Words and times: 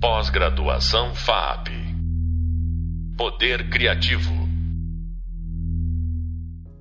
Pós-graduação 0.00 1.12
FAP. 1.12 1.70
Poder 3.16 3.68
Criativo. 3.68 4.30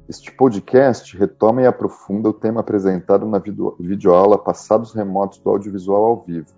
Este 0.07 0.31
podcast 0.31 1.17
retoma 1.17 1.63
e 1.63 1.65
aprofunda 1.65 2.29
o 2.29 2.33
tema 2.33 2.59
apresentado 2.59 3.25
na 3.25 3.39
videoaula 3.39 4.38
Passados 4.38 4.93
Remotos 4.93 5.39
do 5.39 5.49
Audiovisual 5.49 6.05
ao 6.05 6.23
Vivo. 6.23 6.53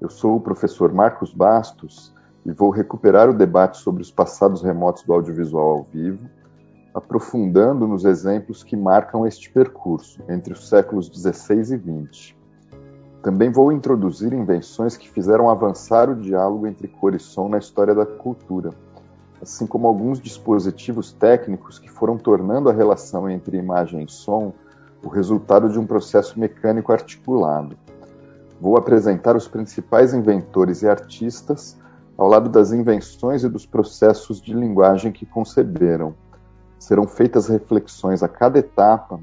Eu 0.00 0.08
sou 0.08 0.36
o 0.36 0.40
professor 0.40 0.90
Marcos 0.90 1.34
Bastos 1.34 2.14
e 2.46 2.50
vou 2.50 2.70
recuperar 2.70 3.28
o 3.28 3.36
debate 3.36 3.76
sobre 3.76 4.00
os 4.00 4.10
passados 4.10 4.62
remotos 4.62 5.02
do 5.02 5.12
audiovisual 5.12 5.68
ao 5.68 5.82
vivo, 5.82 6.30
aprofundando 6.94 7.86
nos 7.86 8.06
exemplos 8.06 8.64
que 8.64 8.74
marcam 8.74 9.26
este 9.26 9.50
percurso 9.50 10.22
entre 10.30 10.54
os 10.54 10.66
séculos 10.66 11.10
16 11.10 11.72
e 11.72 11.76
20. 11.76 12.43
Também 13.24 13.50
vou 13.50 13.72
introduzir 13.72 14.32
invenções 14.32 14.96
que 14.96 15.10
fizeram 15.10 15.50
avançar 15.50 16.08
o 16.08 16.14
diálogo 16.14 16.68
entre 16.68 16.86
cor 16.86 17.12
e 17.12 17.18
som 17.18 17.48
na 17.48 17.58
história 17.58 17.92
da 17.92 18.06
cultura 18.06 18.70
assim 19.44 19.66
como 19.66 19.86
alguns 19.86 20.20
dispositivos 20.20 21.12
técnicos 21.12 21.78
que 21.78 21.90
foram 21.90 22.16
tornando 22.16 22.70
a 22.70 22.72
relação 22.72 23.28
entre 23.28 23.58
imagem 23.58 24.02
e 24.02 24.10
som 24.10 24.52
o 25.02 25.08
resultado 25.08 25.68
de 25.68 25.78
um 25.78 25.86
processo 25.86 26.40
mecânico 26.40 26.90
articulado. 26.90 27.76
Vou 28.58 28.78
apresentar 28.78 29.36
os 29.36 29.46
principais 29.46 30.14
inventores 30.14 30.80
e 30.80 30.88
artistas 30.88 31.76
ao 32.16 32.26
lado 32.26 32.48
das 32.48 32.72
invenções 32.72 33.44
e 33.44 33.48
dos 33.48 33.66
processos 33.66 34.40
de 34.40 34.54
linguagem 34.54 35.12
que 35.12 35.26
conceberam. 35.26 36.14
Serão 36.78 37.06
feitas 37.06 37.48
reflexões 37.48 38.22
a 38.22 38.28
cada 38.28 38.58
etapa 38.58 39.20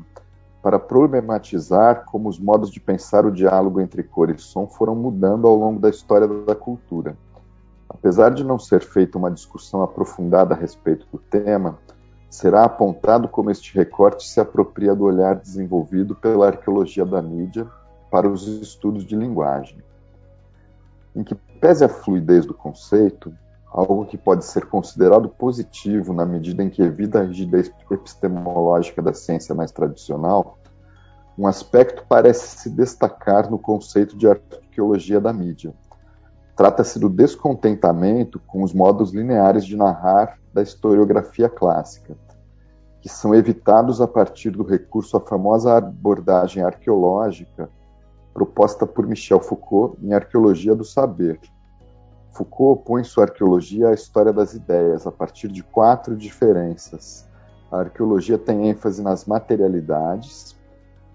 para 0.62 0.78
problematizar 0.78 2.06
como 2.06 2.30
os 2.30 2.40
modos 2.40 2.70
de 2.70 2.80
pensar 2.80 3.26
o 3.26 3.32
diálogo 3.32 3.82
entre 3.82 4.04
cor 4.04 4.30
e 4.30 4.38
som 4.38 4.68
foram 4.68 4.96
mudando 4.96 5.48
ao 5.48 5.56
longo 5.56 5.80
da 5.80 5.90
história 5.90 6.28
da 6.28 6.56
cultura. 6.56 7.18
Apesar 7.90 8.30
de 8.32 8.44
não 8.44 8.60
ser 8.60 8.82
feita 8.82 9.18
uma 9.18 9.32
discussão 9.32 9.82
aprofundada 9.82 10.54
a 10.54 10.58
respeito 10.58 11.08
do 11.12 11.18
tema, 11.18 11.78
será 12.30 12.64
apontado 12.64 13.28
como 13.28 13.52
este 13.52 13.76
recorte 13.76 14.28
se 14.28 14.40
apropria 14.40 14.96
do 14.96 15.04
olhar 15.04 15.36
desenvolvido 15.36 16.16
pela 16.16 16.48
arqueologia 16.48 17.06
da 17.06 17.22
mídia 17.22 17.68
para 18.10 18.30
os 18.30 18.48
estudos 18.48 19.06
de 19.06 19.16
linguagem. 19.16 19.80
Em 21.16 21.24
que 21.24 21.36
pese 21.60 21.84
a 21.84 21.90
fluidez 21.90 22.46
do 22.46 22.54
conceito, 22.54 23.34
algo 23.72 24.06
que 24.06 24.18
pode 24.18 24.46
ser 24.46 24.66
considerado 24.66 25.30
positivo 25.30 26.14
na 26.14 26.26
medida 26.26 26.62
em 26.62 26.70
que 26.70 26.82
evita 26.82 27.20
a 27.20 27.24
rigidez 27.24 27.72
epistemológica 27.90 29.02
da 29.02 29.14
ciência 29.14 29.56
mais 29.56 29.72
tradicional, 29.72 30.58
um 31.38 31.48
aspecto 31.48 32.04
parece 32.08 32.58
se 32.58 32.70
destacar 32.70 33.50
no 33.50 33.58
conceito 33.58 34.18
de 34.18 34.28
arqueologia 34.28 35.20
da 35.20 35.32
mídia, 35.32 35.74
Trata-se 36.62 37.00
do 37.00 37.10
descontentamento 37.10 38.40
com 38.46 38.62
os 38.62 38.72
modos 38.72 39.12
lineares 39.12 39.66
de 39.66 39.76
narrar 39.76 40.38
da 40.54 40.62
historiografia 40.62 41.50
clássica, 41.50 42.16
que 43.02 43.10
são 43.10 43.34
evitados 43.34 44.00
a 44.00 44.08
partir 44.08 44.52
do 44.52 44.64
recurso 44.64 45.18
à 45.18 45.20
famosa 45.20 45.76
abordagem 45.76 46.62
arqueológica 46.62 47.70
proposta 48.32 48.86
por 48.86 49.08
Michel 49.08 49.40
Foucault 49.40 49.98
em 50.04 50.14
Arqueologia 50.14 50.76
do 50.76 50.84
Saber. 50.84 51.40
Foucault 52.32 52.80
opõe 52.80 53.04
sua 53.04 53.26
arqueologia 53.26 53.90
à 53.90 53.94
história 53.94 54.32
das 54.32 54.54
ideias 54.54 55.06
a 55.06 55.12
partir 55.12 55.50
de 55.50 55.62
quatro 55.62 56.16
diferenças. 56.16 57.28
A 57.72 57.80
arqueologia 57.80 58.38
tem 58.38 58.70
ênfase 58.70 59.02
nas 59.02 59.26
materialidades, 59.26 60.56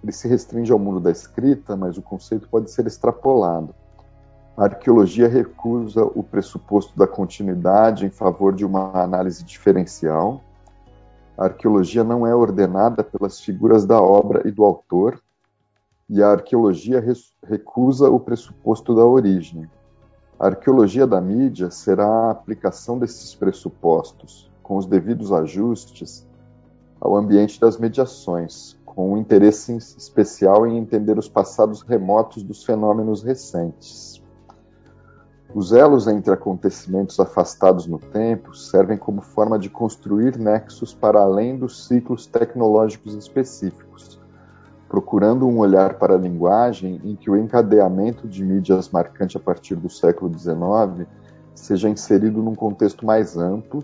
ele 0.03 0.13
se 0.13 0.29
restringe 0.29 0.71
ao 0.71 0.79
mundo 0.79 1.01
da 1.01 1.11
escrita, 1.11 1.77
mas 1.77 1.99
o 1.99 2.03
conceito 2.03 2.49
pode 2.49 2.71
ser 2.71 2.87
extrapolado. 2.87 3.75
A 4.57 4.65
arqueologia 4.65 5.29
recusa 5.29 6.05
o 6.05 6.23
pressuposto 6.23 6.97
da 6.97 7.07
continuidade 7.07 8.07
em 8.07 8.11
favor 8.11 8.55
de 8.55 8.65
uma 8.65 8.93
análise 9.03 9.45
diferencial. 9.45 10.41
A 11.37 11.45
arqueologia 11.45 12.05
não 12.05 12.27
é 12.27 12.35
ordenada 12.35 13.03
pelas 13.03 13.41
figuras 13.41 13.85
da 13.85 14.01
obra 14.01 14.47
e 14.47 14.51
do 14.51 14.65
autor, 14.65 15.21
e 16.09 16.23
a 16.23 16.29
arqueologia 16.31 17.05
recusa 17.43 18.09
o 18.09 18.21
pressuposto 18.21 18.95
da 18.95 19.05
origem. 19.05 19.69
A 20.39 20.49
arqueologia 20.49 21.07
da 21.07 21.19
mídia 21.19 21.71
será 21.71 22.07
a 22.07 22.31
aplicação 22.31 22.99
desses 22.99 23.35
pressupostos, 23.35 24.51
com 24.63 24.77
os 24.77 24.85
devidos 24.85 25.33
ajustes, 25.33 26.27
ao 27.01 27.17
ambiente 27.17 27.59
das 27.59 27.79
mediações, 27.79 28.77
com 28.85 29.15
um 29.15 29.17
interesse 29.17 29.75
especial 29.75 30.67
em 30.67 30.77
entender 30.77 31.19
os 31.19 31.27
passados 31.27 31.81
remotos 31.81 32.43
dos 32.43 32.65
fenômenos 32.65 33.23
recentes. 33.23 34.23
Os 35.55 35.73
elos 35.73 36.07
entre 36.07 36.35
acontecimentos 36.35 37.19
afastados 37.19 37.87
no 37.87 37.99
tempo 37.99 38.55
servem 38.55 38.99
como 38.99 39.23
forma 39.23 39.59
de 39.59 39.71
construir 39.71 40.37
nexos 40.37 40.93
para 40.93 41.21
além 41.21 41.57
dos 41.57 41.87
ciclos 41.87 42.27
tecnológicos 42.27 43.15
específicos, 43.15 44.21
procurando 44.89 45.47
um 45.47 45.59
olhar 45.59 45.95
para 45.95 46.15
a 46.15 46.19
linguagem 46.19 47.01
em 47.05 47.17
que 47.17 47.31
o 47.31 47.37
encadeamento 47.37 48.29
de 48.29 48.45
mídias 48.45 48.89
marcante 48.91 49.37
a 49.37 49.41
partir 49.41 49.75
do 49.75 49.91
século 49.91 50.37
XIX 50.37 51.07
seja 51.55 51.89
inserido 51.89 52.43
num 52.43 52.55
contexto 52.55 53.05
mais 53.05 53.37
amplo, 53.37 53.83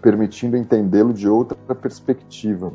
permitindo 0.00 0.56
entendê-lo 0.56 1.12
de 1.12 1.28
outra 1.28 1.74
perspectiva. 1.74 2.72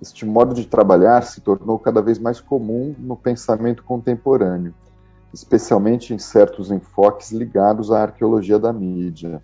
Este 0.00 0.24
modo 0.24 0.54
de 0.54 0.66
trabalhar 0.66 1.22
se 1.22 1.40
tornou 1.40 1.78
cada 1.78 2.00
vez 2.00 2.18
mais 2.18 2.40
comum 2.40 2.94
no 2.98 3.16
pensamento 3.16 3.82
contemporâneo 3.82 4.74
especialmente 5.34 6.14
em 6.14 6.18
certos 6.18 6.70
enfoques 6.70 7.32
ligados 7.32 7.90
à 7.90 8.02
arqueologia 8.02 8.56
da 8.56 8.72
mídia, 8.72 9.42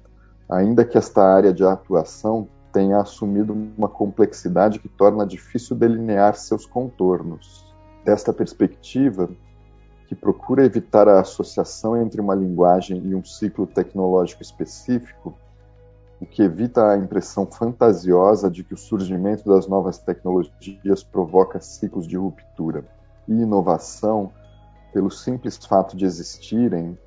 ainda 0.48 0.84
que 0.84 0.96
esta 0.96 1.20
área 1.20 1.52
de 1.52 1.64
atuação 1.64 2.46
tenha 2.72 3.00
assumido 3.00 3.52
uma 3.52 3.88
complexidade 3.88 4.78
que 4.78 4.88
torna 4.88 5.26
difícil 5.26 5.76
delinear 5.76 6.34
seus 6.34 6.66
contornos. 6.66 7.74
Desta 8.04 8.32
perspectiva, 8.32 9.28
que 10.08 10.14
procura 10.14 10.64
evitar 10.64 11.08
a 11.08 11.20
associação 11.20 11.96
entre 11.96 12.20
uma 12.20 12.34
linguagem 12.34 12.98
e 13.06 13.14
um 13.14 13.24
ciclo 13.24 13.66
tecnológico 13.66 14.42
específico, 14.42 15.34
o 16.20 16.26
que 16.26 16.42
evita 16.42 16.90
a 16.90 16.98
impressão 16.98 17.46
fantasiosa 17.46 18.50
de 18.50 18.62
que 18.62 18.74
o 18.74 18.76
surgimento 18.76 19.48
das 19.48 19.66
novas 19.66 19.98
tecnologias 19.98 21.02
provoca 21.02 21.60
ciclos 21.60 22.06
de 22.06 22.16
ruptura 22.16 22.84
e 23.28 23.32
inovação 23.32 24.32
pelo 24.92 25.10
simples 25.10 25.56
fato 25.56 25.96
de 25.96 26.04
existirem, 26.04 26.98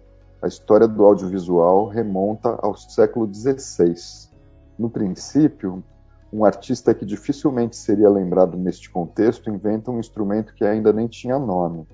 a 0.42 0.48
história 0.48 0.88
do 0.88 1.06
audiovisual 1.06 1.88
remonta 1.88 2.58
ao 2.62 2.76
século 2.76 3.32
XVI. 3.32 4.33
No 4.78 4.90
princípio, 4.90 5.84
um 6.32 6.44
artista 6.44 6.94
que 6.94 7.06
dificilmente 7.06 7.76
seria 7.76 8.10
lembrado 8.10 8.58
neste 8.58 8.90
contexto 8.90 9.50
inventa 9.50 9.92
um 9.92 10.00
instrumento 10.00 10.54
que 10.56 10.66
ainda 10.66 10.92
nem 10.92 11.08
tinha 11.08 11.38
nome. 11.38 11.88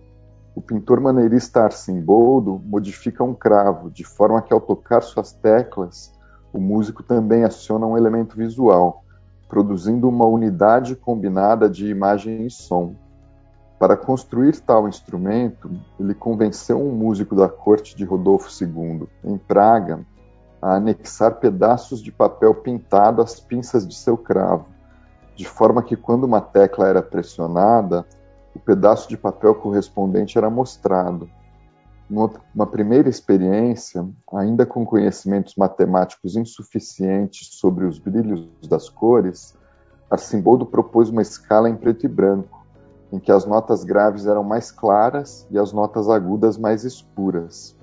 O 0.56 0.62
pintor 0.62 1.00
maneirista 1.00 1.62
Arcimboldo 1.62 2.62
modifica 2.66 3.24
um 3.24 3.34
cravo, 3.34 3.92
de 3.92 4.04
forma 4.04 4.42
que 4.42 4.54
ao 4.54 4.62
tocar 4.62 5.02
suas 5.02 5.34
teclas, 5.34 6.12
o 6.54 6.60
músico 6.60 7.04
também 7.04 7.44
aciona 7.44 7.86
um 7.86 7.98
elemento 7.98 8.36
visual, 8.36 9.04
produzindo 9.48 10.08
uma 10.08 10.26
unidade 10.26 10.96
combinada 10.96 11.70
de 11.70 11.88
imagem 11.88 12.46
e 12.46 12.50
som. 12.50 12.96
Para 13.78 13.96
construir 13.96 14.60
tal 14.60 14.88
instrumento, 14.88 15.70
ele 16.00 16.14
convenceu 16.14 16.82
um 16.82 16.94
músico 16.94 17.36
da 17.36 17.48
corte 17.48 17.96
de 17.96 18.04
Rodolfo 18.04 18.50
II, 18.64 19.08
em 19.24 19.38
Praga, 19.38 20.06
a 20.62 20.76
anexar 20.76 21.40
pedaços 21.40 22.02
de 22.02 22.12
papel 22.12 22.54
pintado 22.56 23.22
às 23.22 23.40
pinças 23.40 23.88
de 23.88 23.96
seu 23.96 24.18
cravo, 24.18 24.68
de 25.36 25.46
forma 25.46 25.82
que 25.82 25.96
quando 25.96 26.26
uma 26.26 26.42
tecla 26.42 26.88
era 26.88 27.02
pressionada, 27.02 28.06
o 28.54 28.60
pedaço 28.60 29.08
de 29.08 29.18
papel 29.18 29.56
correspondente 29.56 30.38
era 30.38 30.50
mostrado. 30.50 31.30
Numa 32.10 32.66
primeira 32.66 33.08
experiência, 33.08 34.06
ainda 34.34 34.66
com 34.66 34.84
conhecimentos 34.84 35.56
matemáticos 35.56 36.36
insuficientes 36.36 37.48
sobre 37.52 37.86
os 37.86 38.00
brilhos 38.00 38.50
das 38.68 38.90
cores, 38.90 39.56
Arcimboldo 40.10 40.66
propôs 40.66 41.10
uma 41.10 41.22
escala 41.22 41.70
em 41.70 41.76
preto 41.76 42.06
e 42.06 42.10
branco, 42.10 42.66
em 43.12 43.20
que 43.20 43.32
as 43.32 43.46
notas 43.46 43.84
graves 43.84 44.26
eram 44.26 44.44
mais 44.44 44.72
claras 44.72 45.48
e 45.52 45.58
as 45.58 45.72
notas 45.72 46.10
agudas 46.10 46.58
mais 46.58 46.84
escuras. 46.84 47.78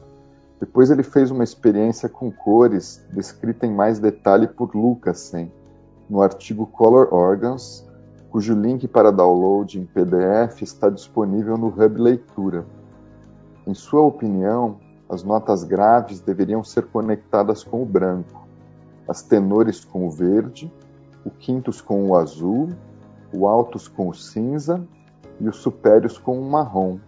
Depois 0.59 0.91
ele 0.91 1.03
fez 1.03 1.31
uma 1.31 1.45
experiência 1.45 2.09
com 2.09 2.31
cores, 2.33 3.05
descrita 3.13 3.67
em 3.67 3.75
mais 3.75 3.99
detalhe 3.99 4.47
por 4.47 4.75
Lucassen, 4.75 5.53
no 6.09 6.23
artigo 6.23 6.67
Color 6.67 7.13
Organs, 7.13 7.87
cujo 8.31 8.55
link 8.55 8.89
para 8.89 9.11
download 9.11 9.79
em 9.79 9.85
PDF 9.85 10.63
está 10.63 10.89
disponível 10.89 11.59
no 11.59 11.69
Hub 11.69 12.01
Leitura. 12.01 12.65
Em 13.67 13.75
sua 13.75 14.03
opinião, 14.03 14.79
as 15.09 15.23
notas 15.23 15.63
graves 15.63 16.21
deveriam 16.21 16.65
ser 16.65 16.87
conectadas 16.87 17.63
com 17.63 17.83
o 17.83 17.87
branco, 17.87 18.47
as 19.07 19.23
tenores 19.23 19.85
com 19.85 20.07
o 20.07 20.11
verde, 20.11 20.73
o 21.25 21.31
quintos 21.31 21.81
com 21.81 22.09
o 22.09 22.17
azul, 22.17 22.71
o 23.33 23.47
altos 23.47 23.89
com 23.89 24.09
o 24.09 24.15
cinza 24.15 24.87
e 25.41 25.49
os 25.49 25.57
supérios 25.57 26.19
com 26.19 26.39
um 26.39 26.49
marrom. 26.49 26.99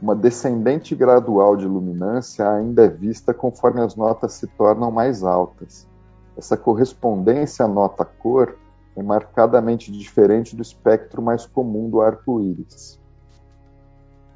Uma 0.00 0.14
descendente 0.14 0.94
gradual 0.94 1.56
de 1.56 1.66
luminância 1.66 2.48
ainda 2.48 2.84
é 2.84 2.88
vista 2.88 3.34
conforme 3.34 3.80
as 3.80 3.96
notas 3.96 4.34
se 4.34 4.46
tornam 4.46 4.90
mais 4.90 5.24
altas. 5.24 5.88
Essa 6.36 6.56
correspondência 6.56 7.66
nota-cor 7.66 8.56
é 8.94 9.02
marcadamente 9.02 9.90
diferente 9.90 10.54
do 10.54 10.62
espectro 10.62 11.20
mais 11.20 11.46
comum 11.46 11.90
do 11.90 12.00
arco-íris. 12.00 13.00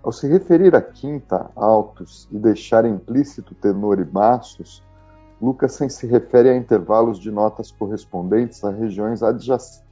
Ao 0.03 0.11
se 0.11 0.26
referir 0.26 0.75
à 0.75 0.82
quinta, 0.82 1.49
altos, 1.55 2.29
e 2.32 2.38
deixar 2.38 2.85
implícito 2.85 3.55
tenor 3.55 4.00
e 4.00 4.05
baixos, 4.05 4.82
Lucassen 5.41 5.88
se 5.88 6.06
refere 6.06 6.49
a 6.49 6.56
intervalos 6.56 7.20
de 7.20 7.31
notas 7.31 7.70
correspondentes 7.70 8.65
a 8.65 8.70
regiões 8.70 9.23
adjacentes, 9.23 9.85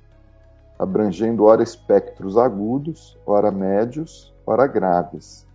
abrangendo 0.77 1.45
ora 1.45 1.63
espectros 1.63 2.37
agudos, 2.37 3.17
ora 3.25 3.53
médios, 3.53 4.35
ora 4.45 4.67
graves. 4.67 5.47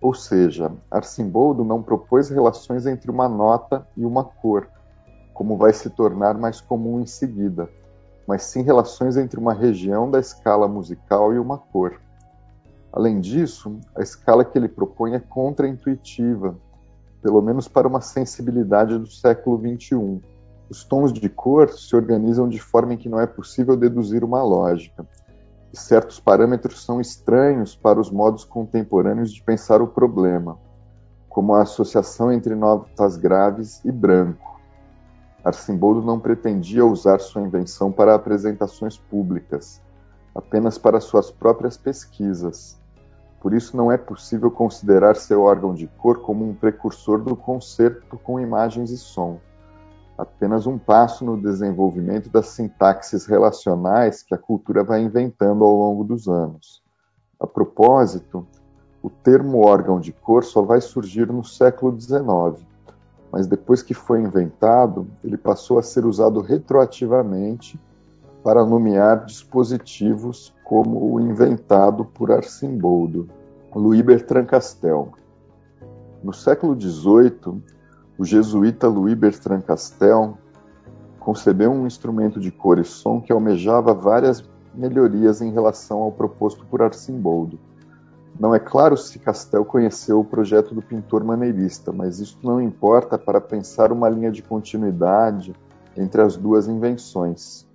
Ou 0.00 0.14
seja, 0.14 0.72
Arcimboldo 0.90 1.62
não 1.62 1.82
propôs 1.82 2.30
relações 2.30 2.86
entre 2.86 3.10
uma 3.10 3.28
nota 3.28 3.86
e 3.96 4.04
uma 4.04 4.24
cor, 4.24 4.68
como 5.34 5.58
vai 5.58 5.72
se 5.72 5.90
tornar 5.90 6.38
mais 6.38 6.60
comum 6.60 7.00
em 7.00 7.06
seguida, 7.06 7.68
mas 8.26 8.44
sim 8.44 8.62
relações 8.62 9.16
entre 9.16 9.38
uma 9.38 9.52
região 9.52 10.10
da 10.10 10.18
escala 10.18 10.66
musical 10.66 11.34
e 11.34 11.38
uma 11.38 11.58
cor. 11.58 12.00
Além 12.92 13.20
disso, 13.20 13.78
a 13.94 14.02
escala 14.02 14.44
que 14.44 14.56
ele 14.56 14.68
propõe 14.68 15.14
é 15.14 15.20
contraintuitiva, 15.20 16.56
pelo 17.22 17.42
menos 17.42 17.68
para 17.68 17.86
uma 17.86 18.00
sensibilidade 18.00 18.98
do 18.98 19.06
século 19.06 19.58
XXI. 19.58 20.20
Os 20.68 20.84
tons 20.84 21.12
de 21.12 21.28
cor 21.28 21.68
se 21.70 21.94
organizam 21.94 22.48
de 22.48 22.58
forma 22.58 22.94
em 22.94 22.96
que 22.96 23.08
não 23.08 23.20
é 23.20 23.26
possível 23.26 23.76
deduzir 23.76 24.24
uma 24.24 24.42
lógica, 24.42 25.06
certos 25.78 26.18
parâmetros 26.18 26.84
são 26.84 27.00
estranhos 27.00 27.76
para 27.76 28.00
os 28.00 28.10
modos 28.10 28.44
contemporâneos 28.44 29.32
de 29.32 29.42
pensar 29.42 29.80
o 29.80 29.86
problema, 29.86 30.58
como 31.28 31.54
a 31.54 31.62
associação 31.62 32.32
entre 32.32 32.54
notas 32.54 33.16
graves 33.16 33.84
e 33.84 33.92
branco. 33.92 34.60
Arcimboldo 35.44 36.02
não 36.02 36.18
pretendia 36.18 36.84
usar 36.84 37.20
sua 37.20 37.42
invenção 37.42 37.90
para 37.92 38.14
apresentações 38.14 38.98
públicas, 38.98 39.80
apenas 40.34 40.76
para 40.76 41.00
suas 41.00 41.30
próprias 41.30 41.76
pesquisas, 41.76 42.80
por 43.40 43.54
isso, 43.54 43.74
não 43.74 43.90
é 43.90 43.96
possível 43.96 44.50
considerar 44.50 45.16
seu 45.16 45.42
órgão 45.42 45.72
de 45.72 45.86
cor 45.86 46.20
como 46.20 46.46
um 46.46 46.54
precursor 46.54 47.22
do 47.22 47.34
concerto 47.34 48.18
com 48.18 48.38
imagens 48.38 48.90
e 48.90 48.98
som, 48.98 49.40
apenas 50.20 50.66
um 50.66 50.76
passo 50.76 51.24
no 51.24 51.40
desenvolvimento 51.40 52.28
das 52.28 52.48
sintaxes 52.48 53.24
relacionais 53.24 54.22
que 54.22 54.34
a 54.34 54.38
cultura 54.38 54.84
vai 54.84 55.00
inventando 55.00 55.64
ao 55.64 55.74
longo 55.74 56.04
dos 56.04 56.28
anos. 56.28 56.82
A 57.40 57.46
propósito, 57.46 58.46
o 59.02 59.08
termo 59.08 59.66
órgão 59.66 59.98
de 59.98 60.12
cor 60.12 60.44
só 60.44 60.60
vai 60.60 60.82
surgir 60.82 61.26
no 61.32 61.42
século 61.42 61.98
XIX, 61.98 62.66
mas 63.32 63.46
depois 63.46 63.82
que 63.82 63.94
foi 63.94 64.20
inventado, 64.20 65.06
ele 65.24 65.38
passou 65.38 65.78
a 65.78 65.82
ser 65.82 66.04
usado 66.04 66.42
retroativamente 66.42 67.80
para 68.44 68.64
nomear 68.64 69.24
dispositivos 69.24 70.54
como 70.64 71.14
o 71.14 71.18
inventado 71.18 72.04
por 72.04 72.30
Arcimboldo, 72.30 73.26
Louis 73.74 74.02
Bertrand 74.02 74.44
Castel. 74.44 75.12
No 76.22 76.34
século 76.34 76.78
XVIII, 76.78 77.62
o 78.20 78.24
jesuíta 78.26 78.86
Louis 78.86 79.14
Bertrand 79.14 79.62
Castel 79.62 80.36
concebeu 81.18 81.72
um 81.72 81.86
instrumento 81.86 82.38
de 82.38 82.50
cor 82.50 82.78
e 82.78 82.84
som 82.84 83.18
que 83.18 83.32
almejava 83.32 83.94
várias 83.94 84.46
melhorias 84.74 85.40
em 85.40 85.50
relação 85.50 86.02
ao 86.02 86.12
proposto 86.12 86.66
por 86.66 86.82
Arcimboldo. 86.82 87.58
Não 88.38 88.54
é 88.54 88.58
claro 88.58 88.94
se 88.94 89.18
Castel 89.18 89.64
conheceu 89.64 90.20
o 90.20 90.24
projeto 90.24 90.74
do 90.74 90.82
pintor 90.82 91.24
maneirista, 91.24 91.92
mas 91.92 92.20
isso 92.20 92.38
não 92.42 92.60
importa 92.60 93.16
para 93.16 93.40
pensar 93.40 93.90
uma 93.90 94.10
linha 94.10 94.30
de 94.30 94.42
continuidade 94.42 95.54
entre 95.96 96.20
as 96.20 96.36
duas 96.36 96.68
invenções. 96.68 97.66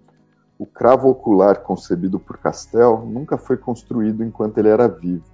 O 0.60 0.68
cravo 0.68 1.10
ocular 1.10 1.64
concebido 1.64 2.20
por 2.20 2.38
Castel 2.38 3.04
nunca 3.04 3.36
foi 3.36 3.58
construído 3.58 4.24
enquanto 4.24 4.60
ele 4.60 4.70
era 4.70 4.88
vivo. 4.88 5.26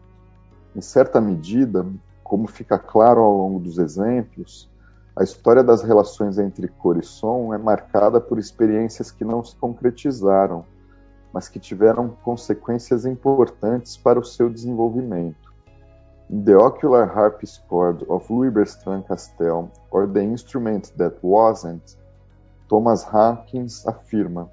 Em 0.74 0.80
certa 0.80 1.20
medida, 1.20 1.86
como 2.24 2.48
fica 2.48 2.80
claro 2.80 3.20
ao 3.20 3.36
longo 3.36 3.60
dos 3.60 3.78
exemplos, 3.78 4.71
a 5.16 5.24
história 5.24 5.64
das 5.64 5.82
relações 5.82 6.38
entre 6.38 6.68
cor 6.68 6.98
e 6.98 7.04
som 7.04 7.54
é 7.54 7.58
marcada 7.58 8.22
por 8.22 8.40
experiências 8.40 9.12
que 9.12 9.26
não 9.26 9.44
se 9.44 9.56
concretizaram, 9.56 10.66
mas 11.34 11.48
que 11.48 11.60
tiveram 11.60 12.10
consequências 12.24 13.06
importantes 13.06 13.98
para 13.98 14.20
o 14.20 14.24
seu 14.24 14.50
desenvolvimento. 14.50 15.52
In 16.30 16.44
The 16.44 16.58
Ocular 16.58 17.18
Harpsichord 17.18 18.06
of 18.08 18.32
Louis 18.32 18.54
Bertrand 18.54 19.04
Castel, 19.04 19.70
or 19.92 20.08
The 20.08 20.24
Instrument 20.24 20.94
That 20.98 21.18
Wasn't, 21.22 21.98
Thomas 22.70 23.04
Hawkins 23.04 23.86
afirma 23.86 24.50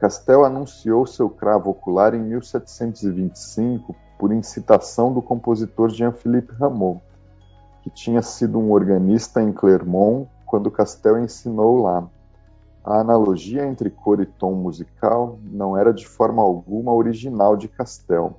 Castel 0.00 0.46
anunciou 0.46 1.06
seu 1.06 1.28
cravo 1.28 1.70
ocular 1.70 2.14
em 2.14 2.20
1725 2.20 3.94
por 4.18 4.32
incitação 4.32 5.12
do 5.12 5.20
compositor 5.20 5.90
Jean-Philippe 5.90 6.54
Rameau, 6.54 7.02
que 7.82 7.90
tinha 7.90 8.22
sido 8.22 8.58
um 8.58 8.72
organista 8.72 9.42
em 9.42 9.52
Clermont 9.52 10.28
quando 10.46 10.70
Castel 10.70 11.18
ensinou 11.18 11.82
lá. 11.82 12.08
A 12.84 13.00
analogia 13.00 13.66
entre 13.66 13.90
cor 13.90 14.20
e 14.20 14.26
tom 14.26 14.54
musical 14.54 15.38
não 15.42 15.76
era 15.76 15.92
de 15.92 16.06
forma 16.06 16.42
alguma 16.42 16.92
original 16.92 17.56
de 17.56 17.68
Castel. 17.68 18.36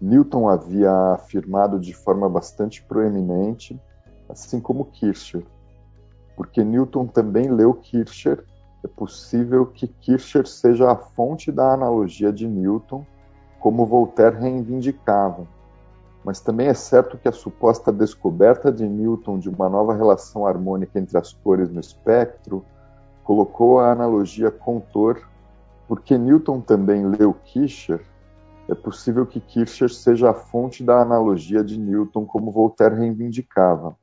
Newton 0.00 0.48
havia 0.48 0.92
afirmado 1.14 1.80
de 1.80 1.92
forma 1.92 2.28
bastante 2.28 2.82
proeminente, 2.82 3.80
assim 4.28 4.60
como 4.60 4.84
Kircher, 4.84 5.44
porque 6.36 6.62
Newton 6.62 7.06
também 7.06 7.50
leu 7.50 7.72
Kircher 7.74 8.44
é 8.84 8.88
possível 8.88 9.66
que 9.66 9.88
Kircher 9.88 10.46
seja 10.46 10.90
a 10.92 10.96
fonte 10.96 11.50
da 11.50 11.72
analogia 11.72 12.32
de 12.32 12.46
Newton, 12.46 13.04
como 13.58 13.86
Voltaire 13.86 14.38
reivindicava. 14.38 15.46
Mas 16.26 16.40
também 16.40 16.66
é 16.66 16.74
certo 16.74 17.16
que 17.16 17.28
a 17.28 17.32
suposta 17.32 17.92
descoberta 17.92 18.72
de 18.72 18.86
Newton 18.86 19.38
de 19.38 19.48
uma 19.48 19.68
nova 19.68 19.94
relação 19.94 20.44
harmônica 20.44 20.98
entre 20.98 21.16
as 21.16 21.32
cores 21.32 21.70
no 21.70 21.78
espectro 21.78 22.64
colocou 23.22 23.78
a 23.78 23.92
analogia 23.92 24.50
contor, 24.50 25.22
porque 25.86 26.18
Newton 26.18 26.60
também 26.60 27.06
leu 27.06 27.32
Kircher, 27.32 28.04
é 28.68 28.74
possível 28.74 29.24
que 29.24 29.38
Kircher 29.38 29.92
seja 29.92 30.30
a 30.30 30.34
fonte 30.34 30.82
da 30.82 31.00
analogia 31.00 31.62
de 31.62 31.78
Newton, 31.78 32.26
como 32.26 32.50
Voltaire 32.50 32.96
reivindicava 32.96 33.96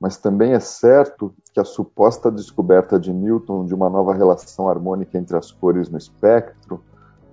mas 0.00 0.16
também 0.16 0.52
é 0.52 0.60
certo 0.60 1.34
que 1.52 1.58
a 1.58 1.64
suposta 1.64 2.30
descoberta 2.30 2.98
de 2.98 3.12
Newton 3.12 3.66
de 3.66 3.74
uma 3.74 3.90
nova 3.90 4.14
relação 4.14 4.68
harmônica 4.68 5.18
entre 5.18 5.36
as 5.36 5.50
cores 5.50 5.88
no 5.88 5.98
espectro 5.98 6.82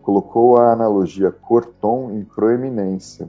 colocou 0.02 0.58
a 0.58 0.72
analogia 0.72 1.32
cor-tom 1.32 2.12
em 2.12 2.24
proeminência. 2.24 3.28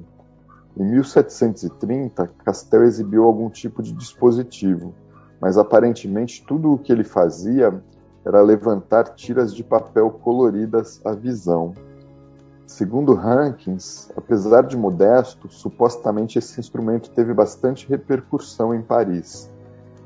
Em 0.77 0.85
1730, 0.85 2.29
Castel 2.45 2.85
exibiu 2.85 3.25
algum 3.25 3.49
tipo 3.49 3.83
de 3.83 3.93
dispositivo, 3.93 4.95
mas 5.41 5.57
aparentemente 5.57 6.45
tudo 6.47 6.73
o 6.73 6.79
que 6.79 6.93
ele 6.93 7.05
fazia 7.05 7.83
era 8.25 8.43
levantar 8.43 9.05
tiras 9.15 9.55
de 9.55 9.65
papel 9.65 10.11
coloridas 10.11 11.01
à 11.03 11.13
visão. 11.13 11.73
Segundo 12.67 13.15
Rankins, 13.15 14.11
apesar 14.15 14.63
de 14.65 14.77
modesto, 14.77 15.49
supostamente 15.49 16.39
esse 16.39 16.61
instrumento 16.61 17.09
teve 17.11 17.33
bastante 17.33 17.89
repercussão 17.89 18.75
em 18.75 18.83
Paris. 18.83 19.51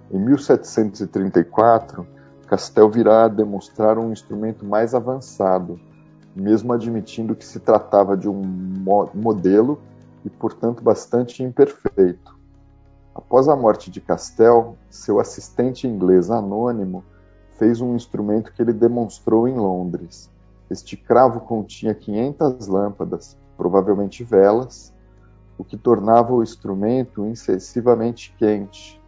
Em 0.08 0.18
1734, 0.18 2.06
Castel 2.46 2.90
virá 2.90 3.24
a 3.24 3.28
demonstrar 3.28 3.98
um 3.98 4.12
instrumento 4.12 4.64
mais 4.64 4.94
avançado, 4.94 5.80
mesmo 6.36 6.72
admitindo 6.72 7.34
que 7.34 7.44
se 7.44 7.58
tratava 7.58 8.16
de 8.16 8.28
um 8.28 8.42
modelo 9.14 9.80
e, 10.24 10.30
portanto, 10.30 10.82
bastante 10.82 11.42
imperfeito. 11.42 12.38
Após 13.14 13.48
a 13.48 13.56
morte 13.56 13.90
de 13.90 14.00
Castel, 14.00 14.76
seu 14.88 15.18
assistente 15.18 15.86
inglês 15.86 16.30
anônimo 16.30 17.04
fez 17.58 17.80
um 17.80 17.94
instrumento 17.94 18.52
que 18.52 18.62
ele 18.62 18.72
demonstrou 18.72 19.46
em 19.46 19.56
Londres. 19.56 20.30
Este 20.70 20.96
cravo 20.96 21.40
continha 21.40 21.94
500 21.94 22.66
lâmpadas, 22.68 23.36
provavelmente 23.56 24.24
velas, 24.24 24.94
o 25.58 25.64
que 25.64 25.76
tornava 25.76 26.32
o 26.32 26.42
instrumento 26.42 27.26
excessivamente 27.26 28.34
quente. 28.38 29.00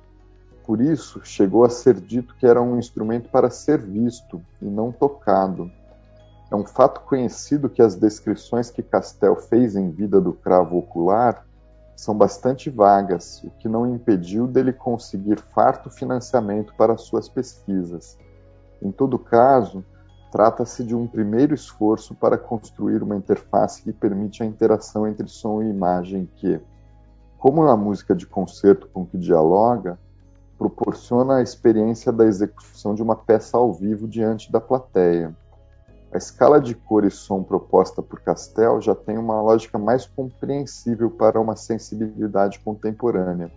Por 0.66 0.80
isso, 0.80 1.20
chegou 1.24 1.64
a 1.64 1.70
ser 1.70 1.98
dito 1.98 2.34
que 2.36 2.46
era 2.46 2.60
um 2.60 2.78
instrumento 2.78 3.30
para 3.30 3.48
ser 3.48 3.80
visto 3.80 4.42
e 4.60 4.66
não 4.66 4.92
tocado. 4.92 5.70
É 6.52 6.54
um 6.54 6.66
fato 6.66 7.00
conhecido 7.00 7.68
que 7.68 7.80
as 7.80 7.96
descrições 7.96 8.70
que 8.70 8.82
Castel 8.82 9.34
fez 9.34 9.74
em 9.74 9.90
vida 9.90 10.20
do 10.20 10.32
cravo 10.32 10.76
ocular 10.76 11.46
são 11.96 12.14
bastante 12.14 12.68
vagas, 12.68 13.42
o 13.42 13.50
que 13.50 13.68
não 13.68 13.92
impediu 13.92 14.46
dele 14.46 14.72
conseguir 14.72 15.40
farto 15.40 15.88
financiamento 15.90 16.74
para 16.76 16.96
suas 16.96 17.28
pesquisas. 17.28 18.18
Em 18.80 18.92
todo 18.92 19.18
caso, 19.18 19.84
Trata-se 20.32 20.82
de 20.82 20.96
um 20.96 21.06
primeiro 21.06 21.54
esforço 21.54 22.14
para 22.14 22.38
construir 22.38 23.02
uma 23.02 23.14
interface 23.14 23.82
que 23.82 23.92
permite 23.92 24.42
a 24.42 24.46
interação 24.46 25.06
entre 25.06 25.28
som 25.28 25.62
e 25.62 25.68
imagem 25.68 26.26
que, 26.36 26.58
como 27.36 27.62
na 27.66 27.76
música 27.76 28.14
de 28.14 28.26
concerto 28.26 28.88
com 28.88 29.04
que 29.04 29.18
dialoga, 29.18 29.98
proporciona 30.56 31.36
a 31.36 31.42
experiência 31.42 32.10
da 32.10 32.24
execução 32.24 32.94
de 32.94 33.02
uma 33.02 33.14
peça 33.14 33.58
ao 33.58 33.74
vivo 33.74 34.08
diante 34.08 34.50
da 34.50 34.58
plateia. 34.58 35.36
A 36.12 36.18
escala 36.18 36.60
de 36.60 36.74
cor 36.74 37.04
e 37.04 37.10
som 37.10 37.42
proposta 37.42 38.02
por 38.02 38.20
Castel 38.20 38.80
já 38.80 38.94
tem 38.94 39.16
uma 39.16 39.40
lógica 39.40 39.78
mais 39.78 40.06
compreensível 40.06 41.10
para 41.10 41.40
uma 41.40 41.56
sensibilidade 41.56 42.60
contemporânea. 42.60 43.50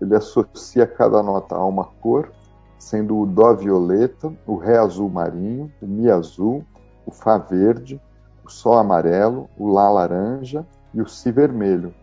Ele 0.00 0.16
associa 0.16 0.86
cada 0.86 1.22
nota 1.22 1.54
a 1.54 1.64
uma 1.64 1.84
cor, 1.84 2.32
sendo 2.78 3.18
o 3.18 3.26
Dó 3.26 3.52
violeta, 3.54 4.32
o 4.46 4.56
Ré 4.56 4.78
azul 4.78 5.10
marinho, 5.10 5.70
o 5.82 5.86
Mi 5.86 6.10
azul, 6.10 6.64
o 7.04 7.10
Fá 7.10 7.36
verde, 7.36 8.00
o 8.44 8.50
Sol 8.50 8.78
amarelo, 8.78 9.48
o 9.58 9.70
Lá 9.70 9.90
laranja 9.90 10.66
e 10.94 11.02
o 11.02 11.08
Si 11.08 11.30
vermelho, 11.30 11.94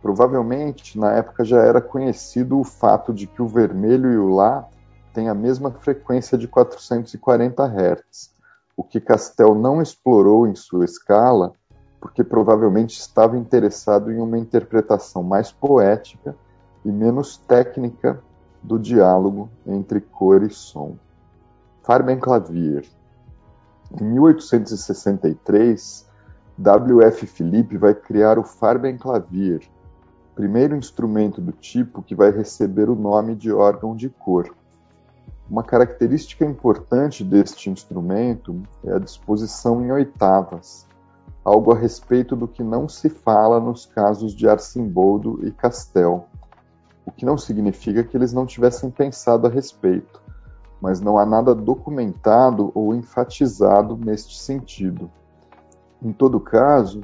Provavelmente, 0.00 0.98
na 0.98 1.12
época 1.12 1.44
já 1.44 1.60
era 1.62 1.80
conhecido 1.80 2.58
o 2.58 2.64
fato 2.64 3.12
de 3.12 3.26
que 3.26 3.42
o 3.42 3.48
vermelho 3.48 4.10
e 4.10 4.16
o 4.16 4.28
Lá 4.28 4.66
têm 5.12 5.28
a 5.28 5.34
mesma 5.34 5.70
frequência 5.70 6.38
de 6.38 6.48
440 6.48 7.62
Hz, 7.64 8.30
o 8.80 8.82
que 8.82 8.98
Castel 8.98 9.54
não 9.54 9.82
explorou 9.82 10.46
em 10.46 10.54
sua 10.54 10.86
escala, 10.86 11.52
porque 12.00 12.24
provavelmente 12.24 12.98
estava 12.98 13.36
interessado 13.36 14.10
em 14.10 14.18
uma 14.18 14.38
interpretação 14.38 15.22
mais 15.22 15.52
poética 15.52 16.34
e 16.82 16.90
menos 16.90 17.36
técnica 17.36 18.18
do 18.62 18.78
diálogo 18.78 19.50
entre 19.66 20.00
cor 20.00 20.42
e 20.42 20.48
som. 20.48 20.96
Farbenclavier. 21.82 22.86
Em 24.00 24.02
1863, 24.02 26.08
W.F. 26.56 27.26
Philippe 27.26 27.76
vai 27.76 27.94
criar 27.94 28.38
o 28.38 28.44
Farbenclavier, 28.44 29.60
primeiro 30.34 30.74
instrumento 30.74 31.38
do 31.38 31.52
tipo 31.52 32.02
que 32.02 32.14
vai 32.14 32.30
receber 32.30 32.88
o 32.88 32.96
nome 32.96 33.36
de 33.36 33.52
órgão 33.52 33.94
de 33.94 34.08
cor. 34.08 34.56
Uma 35.50 35.64
característica 35.64 36.44
importante 36.44 37.24
deste 37.24 37.68
instrumento 37.68 38.62
é 38.84 38.92
a 38.92 39.00
disposição 39.00 39.84
em 39.84 39.90
oitavas, 39.90 40.86
algo 41.44 41.72
a 41.72 41.76
respeito 41.76 42.36
do 42.36 42.46
que 42.46 42.62
não 42.62 42.88
se 42.88 43.08
fala 43.08 43.58
nos 43.58 43.84
casos 43.84 44.32
de 44.32 44.48
Arcimboldo 44.48 45.40
e 45.44 45.50
Castel, 45.50 46.28
o 47.04 47.10
que 47.10 47.26
não 47.26 47.36
significa 47.36 48.04
que 48.04 48.16
eles 48.16 48.32
não 48.32 48.46
tivessem 48.46 48.92
pensado 48.92 49.44
a 49.44 49.50
respeito, 49.50 50.22
mas 50.80 51.00
não 51.00 51.18
há 51.18 51.26
nada 51.26 51.52
documentado 51.52 52.70
ou 52.72 52.94
enfatizado 52.94 53.96
neste 53.96 54.40
sentido. 54.40 55.10
Em 56.00 56.12
todo 56.12 56.38
caso, 56.38 57.00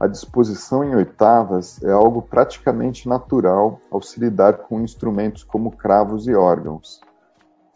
a 0.00 0.06
disposição 0.06 0.82
em 0.82 0.94
oitavas 0.94 1.82
é 1.82 1.90
algo 1.90 2.22
praticamente 2.22 3.06
natural 3.06 3.78
ao 3.90 4.00
se 4.00 4.18
lidar 4.18 4.54
com 4.54 4.80
instrumentos 4.80 5.44
como 5.44 5.70
cravos 5.70 6.26
e 6.26 6.34
órgãos. 6.34 6.98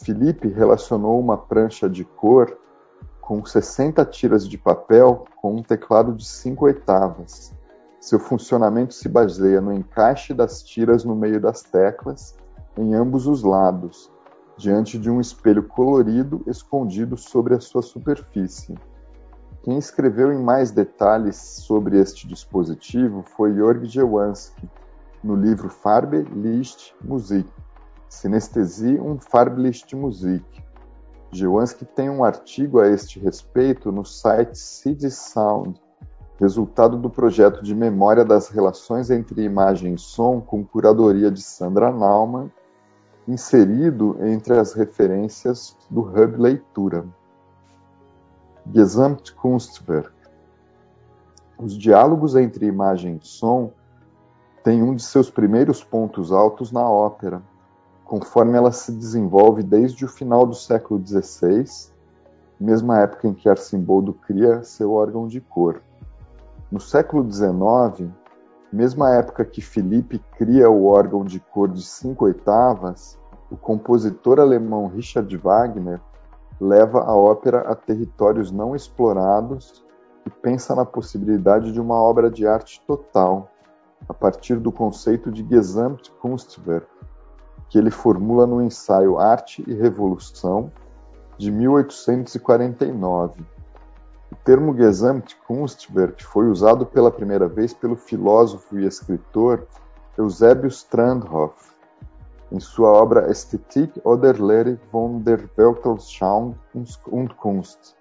Felipe 0.02 0.48
relacionou 0.48 1.18
uma 1.18 1.36
prancha 1.36 1.88
de 1.88 2.04
cor 2.04 2.58
com 3.20 3.44
60 3.44 4.04
tiras 4.04 4.46
de 4.46 4.58
papel 4.58 5.24
com 5.40 5.56
um 5.56 5.62
teclado 5.62 6.12
de 6.12 6.26
5 6.26 6.64
oitavas. 6.64 7.54
Seu 8.00 8.18
funcionamento 8.18 8.92
se 8.92 9.08
baseia 9.08 9.62
no 9.62 9.72
encaixe 9.72 10.34
das 10.34 10.62
tiras 10.62 11.04
no 11.04 11.16
meio 11.16 11.40
das 11.40 11.62
teclas, 11.62 12.36
em 12.76 12.94
ambos 12.94 13.26
os 13.26 13.42
lados, 13.42 14.12
diante 14.58 14.98
de 14.98 15.10
um 15.10 15.20
espelho 15.20 15.62
colorido 15.62 16.42
escondido 16.46 17.16
sobre 17.16 17.54
a 17.54 17.60
sua 17.60 17.80
superfície. 17.80 18.74
Quem 19.62 19.78
escreveu 19.78 20.30
em 20.30 20.42
mais 20.42 20.70
detalhes 20.70 21.36
sobre 21.36 21.98
este 21.98 22.28
dispositivo 22.28 23.22
foi 23.22 23.54
Jörg 23.54 23.86
Jewanski, 23.86 24.68
no 25.22 25.34
livro 25.34 25.70
Farbe, 25.70 26.22
Licht, 26.34 26.94
Musik, 27.02 27.50
Synästhesie 28.14 28.98
und 28.98 29.24
Farblichtmusik. 29.24 30.44
Jewanski 31.32 31.84
tem 31.84 32.08
um 32.08 32.22
artigo 32.22 32.78
a 32.78 32.86
este 32.86 33.18
respeito 33.18 33.90
no 33.90 34.04
site 34.04 34.56
CD 34.56 35.10
Sound, 35.10 35.80
resultado 36.38 36.96
do 36.96 37.10
projeto 37.10 37.62
de 37.62 37.74
memória 37.74 38.24
das 38.24 38.48
relações 38.48 39.10
entre 39.10 39.42
imagem 39.42 39.94
e 39.94 39.98
som 39.98 40.40
com 40.40 40.64
curadoria 40.64 41.30
de 41.30 41.42
Sandra 41.42 41.90
Naumann, 41.90 42.50
inserido 43.26 44.16
entre 44.20 44.58
as 44.58 44.74
referências 44.74 45.76
do 45.90 46.02
Hub 46.02 46.36
Leitura. 46.38 47.04
Gesamtkunstwerk. 48.72 50.14
Os 51.58 51.76
diálogos 51.76 52.36
entre 52.36 52.64
imagem 52.64 53.16
e 53.16 53.26
som 53.26 53.72
têm 54.62 54.82
um 54.82 54.94
de 54.94 55.02
seus 55.02 55.28
primeiros 55.28 55.82
pontos 55.82 56.32
altos 56.32 56.70
na 56.70 56.88
ópera, 56.88 57.42
conforme 58.14 58.56
ela 58.56 58.70
se 58.70 58.92
desenvolve 58.92 59.60
desde 59.60 60.04
o 60.04 60.08
final 60.08 60.46
do 60.46 60.54
século 60.54 61.04
XVI, 61.04 61.64
mesma 62.60 63.00
época 63.00 63.26
em 63.26 63.34
que 63.34 63.48
Arcimboldo 63.48 64.12
cria 64.12 64.62
seu 64.62 64.92
órgão 64.92 65.26
de 65.26 65.40
cor. 65.40 65.82
No 66.70 66.78
século 66.78 67.28
XIX, 67.28 68.08
mesma 68.72 69.10
época 69.10 69.44
que 69.44 69.60
Felipe 69.60 70.22
cria 70.38 70.70
o 70.70 70.84
órgão 70.86 71.24
de 71.24 71.40
cor 71.40 71.68
de 71.68 71.82
cinco 71.82 72.26
oitavas, 72.26 73.18
o 73.50 73.56
compositor 73.56 74.38
alemão 74.38 74.86
Richard 74.86 75.36
Wagner 75.36 76.00
leva 76.60 77.00
a 77.00 77.16
ópera 77.16 77.62
a 77.62 77.74
territórios 77.74 78.52
não 78.52 78.76
explorados 78.76 79.84
e 80.24 80.30
pensa 80.30 80.72
na 80.72 80.84
possibilidade 80.84 81.72
de 81.72 81.80
uma 81.80 82.00
obra 82.00 82.30
de 82.30 82.46
arte 82.46 82.80
total, 82.86 83.50
a 84.08 84.14
partir 84.14 84.60
do 84.60 84.70
conceito 84.70 85.32
de 85.32 85.44
Gesamtkunstwerk, 85.44 86.86
que 87.74 87.78
ele 87.78 87.90
formula 87.90 88.46
no 88.46 88.62
ensaio 88.62 89.18
Arte 89.18 89.64
e 89.66 89.74
Revolução, 89.74 90.70
de 91.36 91.50
1849. 91.50 93.44
O 94.30 94.36
termo 94.44 94.76
Gesamtkunstwerk 94.76 96.24
foi 96.24 96.46
usado 96.46 96.86
pela 96.86 97.10
primeira 97.10 97.48
vez 97.48 97.74
pelo 97.74 97.96
filósofo 97.96 98.78
e 98.78 98.86
escritor 98.86 99.66
Eusébio 100.16 100.68
Strandhoff, 100.68 101.72
em 102.52 102.60
sua 102.60 102.92
obra 102.92 103.28
Ästhetik 103.28 104.00
oder 104.04 104.40
Lehre 104.40 104.78
von 104.92 105.24
der 105.24 105.40
Weltanschauung 105.56 106.54
und 107.10 107.36
Kunst, 107.38 107.96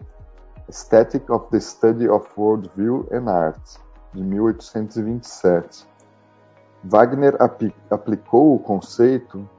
Aesthetic 0.70 1.32
of 1.32 1.48
the 1.50 1.60
Study 1.60 2.08
of 2.08 2.30
Worldview 2.38 3.08
and 3.12 3.28
Art, 3.28 3.82
de 4.14 4.22
1827. 4.22 5.88
Wagner 6.84 7.36
aplicou 7.90 8.54
o 8.54 8.60
conceito 8.60 9.50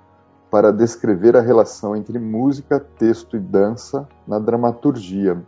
para 0.55 0.73
descrever 0.73 1.37
a 1.37 1.41
relação 1.41 1.97
entre 1.97 2.17
música, 2.17 2.79
texto 2.79 3.37
e 3.37 3.41
dança 3.41 4.09
na 4.25 4.39
dramaturgia, 4.39 5.43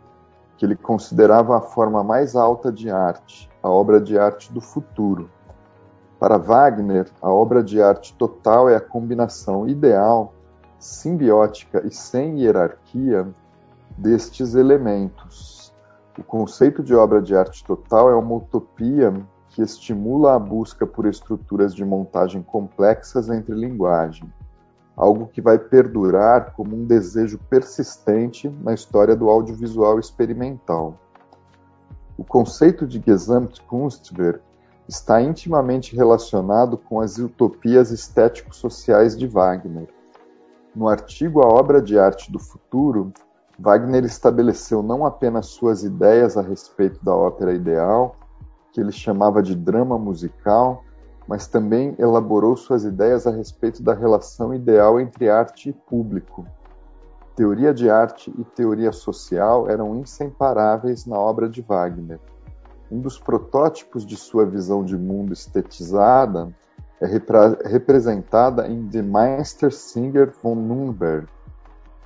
que 0.57 0.65
ele 0.65 0.75
considerava 0.75 1.55
a 1.55 1.61
forma 1.61 2.03
mais 2.03 2.35
alta 2.35 2.73
de 2.73 2.89
arte, 2.89 3.49
a 3.63 3.69
obra 3.69 4.01
de 4.01 4.19
arte 4.19 4.51
do 4.51 4.59
futuro. 4.59 5.29
Para 6.19 6.37
Wagner, 6.37 7.07
a 7.21 7.31
obra 7.31 7.63
de 7.63 7.81
arte 7.81 8.13
total 8.15 8.67
é 8.67 8.75
a 8.75 8.81
combinação 8.81 9.65
ideal, 9.65 10.33
simbiótica 10.77 11.87
e 11.87 11.89
sem 11.89 12.41
hierarquia 12.41 13.29
destes 13.97 14.55
elementos. 14.55 15.73
O 16.19 16.23
conceito 16.23 16.83
de 16.83 16.93
obra 16.93 17.21
de 17.21 17.33
arte 17.33 17.63
total 17.63 18.09
é 18.09 18.15
uma 18.15 18.35
utopia 18.35 19.13
que 19.51 19.61
estimula 19.61 20.35
a 20.35 20.39
busca 20.39 20.85
por 20.85 21.05
estruturas 21.05 21.73
de 21.73 21.85
montagem 21.85 22.41
complexas 22.41 23.29
entre 23.29 23.55
linguagem, 23.55 24.29
algo 24.97 25.27
que 25.27 25.39
vai 25.39 25.59
perdurar 25.59 26.53
como 26.53 26.75
um 26.75 26.83
desejo 26.83 27.37
persistente 27.49 28.49
na 28.49 28.73
história 28.73 29.15
do 29.15 29.29
audiovisual 29.29 29.99
experimental. 29.99 30.97
O 32.17 32.23
conceito 32.23 32.87
de 32.87 32.99
Gesamtkunstwerk 33.05 34.41
está 34.87 35.21
intimamente 35.21 35.95
relacionado 35.95 36.77
com 36.77 36.99
as 36.99 37.19
utopias 37.19 37.91
estético-sociais 37.91 39.15
de 39.15 39.27
Wagner. 39.27 39.87
No 40.75 40.87
artigo 40.87 41.43
A 41.43 41.47
Obra 41.47 41.79
de 41.79 41.99
Arte 41.99 42.31
do 42.31 42.39
Futuro, 42.39 43.13
Wagner 43.59 44.03
estabeleceu 44.03 44.81
não 44.81 45.05
apenas 45.05 45.47
suas 45.47 45.83
ideias 45.83 46.37
a 46.37 46.41
respeito 46.41 47.03
da 47.03 47.15
ópera 47.15 47.53
ideal, 47.53 48.15
que 48.71 48.81
ele 48.81 48.91
chamava 48.91 49.43
de 49.43 49.55
drama 49.55 49.97
musical, 49.97 50.83
mas 51.27 51.45
também 51.45 51.93
elaborou 51.99 52.55
suas 52.55 52.85
ideias 52.85 53.27
a 53.27 53.31
respeito 53.31 53.83
da 53.83 53.93
relação 53.93 54.53
ideal 54.53 54.99
entre 54.99 55.29
arte 55.29 55.69
e 55.69 55.73
público. 55.73 56.47
Teoria 57.35 57.73
de 57.73 57.89
arte 57.89 58.33
e 58.37 58.43
teoria 58.43 58.91
social 58.91 59.69
eram 59.69 59.95
inseparáveis 59.97 61.05
na 61.05 61.19
obra 61.19 61.49
de 61.49 61.61
Wagner. 61.61 62.19
Um 62.89 63.01
dos 63.01 63.19
protótipos 63.19 64.05
de 64.05 64.15
sua 64.15 64.45
visão 64.45 64.83
de 64.83 64.97
mundo 64.97 65.33
estetizada 65.33 66.49
é 66.99 67.05
representada 67.67 68.67
em 68.67 68.87
The 68.87 69.01
Meistersinger 69.01 70.33
von 70.41 70.55
Nürnberg, 70.55 71.27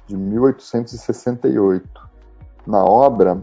de 0.07 0.17
1868. 0.17 2.09
Na 2.67 2.83
obra, 2.83 3.41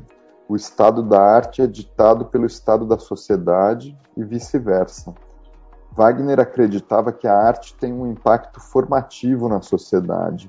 o 0.49 0.57
estado 0.57 1.03
da 1.03 1.23
arte 1.23 1.63
é 1.63 1.67
ditado 1.67 2.27
pelo 2.27 2.45
estado 2.45 2.85
da 2.85 2.99
sociedade 2.99 3.97
e 4.17 4.25
vice-versa. 4.25 5.15
Wagner 5.99 6.39
acreditava 6.39 7.11
que 7.11 7.27
a 7.27 7.37
arte 7.37 7.75
tem 7.75 7.93
um 7.93 8.09
impacto 8.09 8.61
formativo 8.61 9.49
na 9.49 9.61
sociedade 9.61 10.49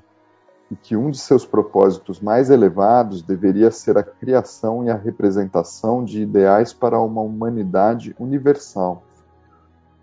e 0.70 0.76
que 0.76 0.96
um 0.96 1.10
de 1.10 1.18
seus 1.18 1.44
propósitos 1.44 2.20
mais 2.20 2.52
elevados 2.52 3.24
deveria 3.24 3.72
ser 3.72 3.98
a 3.98 4.04
criação 4.04 4.84
e 4.86 4.92
a 4.92 4.96
representação 4.96 6.06
de 6.06 6.22
ideais 6.22 6.72
para 6.72 7.02
uma 7.02 7.22
humanidade 7.22 8.16
universal. 8.20 9.02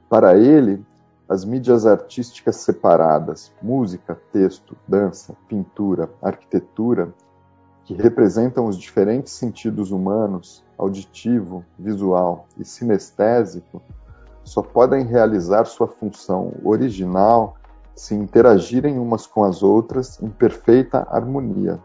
Para 0.08 0.36
ele, 0.36 0.84
as 1.28 1.44
mídias 1.44 1.86
artísticas 1.86 2.56
separadas, 2.56 3.52
música, 3.62 4.20
texto, 4.32 4.76
dança, 4.88 5.36
pintura, 5.48 6.10
arquitetura, 6.20 7.14
que 7.84 7.94
representam 7.94 8.66
os 8.66 8.76
diferentes 8.76 9.32
sentidos 9.32 9.92
humanos, 9.92 10.64
auditivo, 10.76 11.64
visual 11.78 12.48
e 12.58 12.64
sinestésico, 12.64 13.80
só 14.46 14.62
podem 14.62 15.04
realizar 15.04 15.66
sua 15.66 15.88
função 15.88 16.54
original 16.64 17.56
se 17.96 18.14
interagirem 18.14 18.98
umas 18.98 19.26
com 19.26 19.42
as 19.42 19.62
outras 19.62 20.22
em 20.22 20.28
perfeita 20.28 21.06
harmonia. 21.10 21.80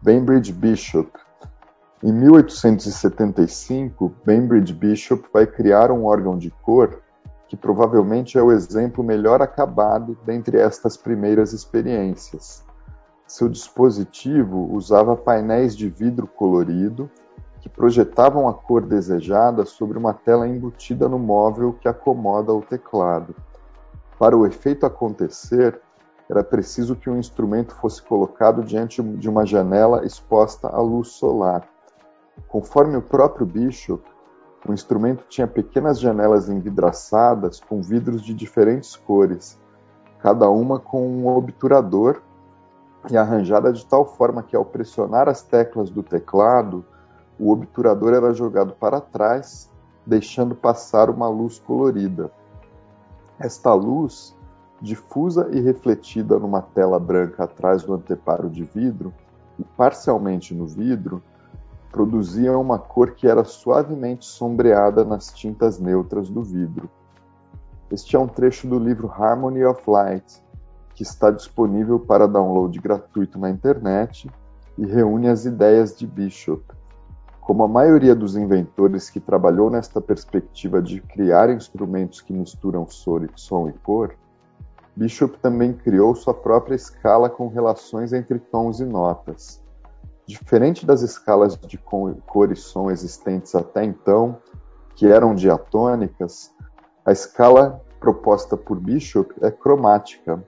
Bainbridge 0.00 0.52
Bishop 0.52 1.10
Em 2.02 2.12
1875, 2.12 4.12
Bainbridge 4.24 4.72
Bishop 4.72 5.28
vai 5.32 5.46
criar 5.46 5.90
um 5.90 6.04
órgão 6.04 6.38
de 6.38 6.50
cor 6.50 7.02
que 7.48 7.56
provavelmente 7.56 8.38
é 8.38 8.42
o 8.42 8.52
exemplo 8.52 9.02
melhor 9.02 9.42
acabado 9.42 10.16
dentre 10.24 10.58
estas 10.58 10.96
primeiras 10.96 11.52
experiências. 11.52 12.64
Seu 13.26 13.48
dispositivo 13.48 14.72
usava 14.72 15.16
painéis 15.16 15.76
de 15.76 15.88
vidro 15.88 16.28
colorido 16.28 17.10
que 17.64 17.68
projetavam 17.70 18.46
a 18.46 18.52
cor 18.52 18.82
desejada 18.82 19.64
sobre 19.64 19.96
uma 19.96 20.12
tela 20.12 20.46
embutida 20.46 21.08
no 21.08 21.18
móvel 21.18 21.72
que 21.72 21.88
acomoda 21.88 22.52
o 22.52 22.60
teclado. 22.60 23.34
Para 24.18 24.36
o 24.36 24.44
efeito 24.44 24.84
acontecer, 24.84 25.80
era 26.28 26.44
preciso 26.44 26.94
que 26.94 27.08
o 27.08 27.16
instrumento 27.16 27.74
fosse 27.76 28.02
colocado 28.02 28.62
diante 28.62 29.02
de 29.02 29.30
uma 29.30 29.46
janela 29.46 30.04
exposta 30.04 30.68
à 30.68 30.78
luz 30.78 31.08
solar. 31.08 31.66
Conforme 32.48 32.98
o 32.98 33.02
próprio 33.02 33.46
Bishop, 33.46 34.04
o 34.68 34.74
instrumento 34.74 35.24
tinha 35.26 35.46
pequenas 35.46 35.98
janelas 35.98 36.50
envidraçadas 36.50 37.60
com 37.60 37.80
vidros 37.80 38.20
de 38.20 38.34
diferentes 38.34 38.94
cores, 38.94 39.58
cada 40.18 40.50
uma 40.50 40.78
com 40.78 41.08
um 41.08 41.26
obturador 41.28 42.20
e 43.10 43.16
arranjada 43.16 43.72
de 43.72 43.86
tal 43.86 44.04
forma 44.04 44.42
que, 44.42 44.54
ao 44.54 44.66
pressionar 44.66 45.30
as 45.30 45.40
teclas 45.40 45.88
do 45.88 46.02
teclado, 46.02 46.84
o 47.38 47.50
obturador 47.50 48.14
era 48.14 48.32
jogado 48.32 48.74
para 48.74 49.00
trás, 49.00 49.70
deixando 50.06 50.54
passar 50.54 51.10
uma 51.10 51.28
luz 51.28 51.58
colorida. 51.58 52.30
Esta 53.38 53.72
luz, 53.74 54.36
difusa 54.80 55.48
e 55.50 55.60
refletida 55.60 56.38
numa 56.38 56.62
tela 56.62 56.98
branca 56.98 57.44
atrás 57.44 57.82
do 57.82 57.94
anteparo 57.94 58.48
de 58.48 58.64
vidro 58.64 59.12
e 59.58 59.64
parcialmente 59.64 60.54
no 60.54 60.66
vidro, 60.66 61.22
produzia 61.90 62.56
uma 62.58 62.78
cor 62.78 63.12
que 63.12 63.26
era 63.26 63.44
suavemente 63.44 64.24
sombreada 64.24 65.04
nas 65.04 65.32
tintas 65.32 65.78
neutras 65.78 66.28
do 66.28 66.42
vidro. 66.42 66.90
Este 67.90 68.16
é 68.16 68.18
um 68.18 68.26
trecho 68.26 68.66
do 68.66 68.78
livro 68.78 69.08
Harmony 69.08 69.64
of 69.64 69.82
Light, 69.88 70.42
que 70.94 71.02
está 71.02 71.30
disponível 71.30 71.98
para 71.98 72.26
download 72.26 72.78
gratuito 72.80 73.38
na 73.38 73.50
internet 73.50 74.30
e 74.76 74.86
reúne 74.86 75.28
as 75.28 75.44
ideias 75.44 75.96
de 75.96 76.06
Bishop. 76.06 76.64
Como 77.44 77.62
a 77.62 77.68
maioria 77.68 78.14
dos 78.14 78.36
inventores 78.36 79.10
que 79.10 79.20
trabalhou 79.20 79.68
nesta 79.68 80.00
perspectiva 80.00 80.80
de 80.80 81.02
criar 81.02 81.50
instrumentos 81.50 82.22
que 82.22 82.32
misturam 82.32 82.86
som 82.88 83.68
e 83.68 83.72
cor, 83.84 84.16
Bishop 84.96 85.38
também 85.38 85.74
criou 85.74 86.14
sua 86.14 86.32
própria 86.32 86.74
escala 86.74 87.28
com 87.28 87.48
relações 87.48 88.14
entre 88.14 88.38
tons 88.38 88.80
e 88.80 88.86
notas. 88.86 89.62
Diferente 90.26 90.86
das 90.86 91.02
escalas 91.02 91.54
de 91.58 91.76
cor 91.76 92.50
e 92.50 92.56
som 92.56 92.90
existentes 92.90 93.54
até 93.54 93.84
então, 93.84 94.38
que 94.96 95.06
eram 95.06 95.34
diatônicas, 95.34 96.50
a 97.04 97.12
escala 97.12 97.82
proposta 98.00 98.56
por 98.56 98.80
Bishop 98.80 99.34
é 99.42 99.50
cromática, 99.50 100.42